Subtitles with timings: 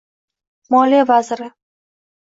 [0.75, 1.51] Moliya vaziri: